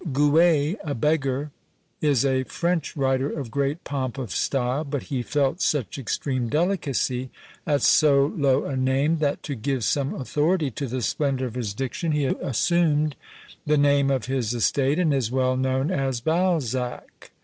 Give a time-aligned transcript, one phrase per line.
[0.11, 1.51] Guez (a beggar)
[2.01, 7.29] is a French writer of great pomp of style; but he felt such extreme delicacy
[7.67, 11.75] at so low a name, that to give some authority to the splendour of his
[11.75, 13.15] diction, he assumed
[13.67, 17.29] the name of his estate, and is well known as Balzac.